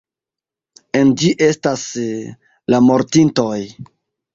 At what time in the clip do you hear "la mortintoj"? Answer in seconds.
2.75-3.57